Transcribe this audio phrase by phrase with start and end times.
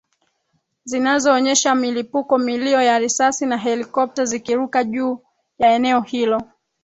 [0.85, 5.19] zinazoonyesha milipuko milio ya risasi na helikopta zikiruka juu
[5.59, 6.41] ya eneo hilo